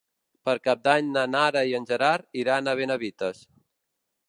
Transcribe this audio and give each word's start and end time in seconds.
Per 0.47 0.53
Cap 0.67 0.79
d'Any 0.87 1.11
na 1.17 1.25
Nara 1.33 1.61
i 1.73 1.77
en 1.81 1.85
Gerard 1.91 2.41
iran 2.45 2.71
a 2.73 2.77
Benavites. 2.83 3.47